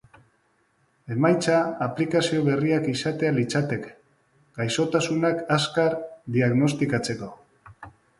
Emaitza 1.15 1.57
aplikazio 1.87 2.39
berriak 2.47 2.87
izatea 2.93 3.33
litzateke, 3.39 3.91
gaixotasunak 4.61 5.45
azkar 5.57 5.97
diagnostikatzeko. 6.37 7.31